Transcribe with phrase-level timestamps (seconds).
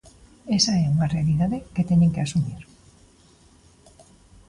[0.57, 2.61] Esa é unha realidade que teñen que asumir.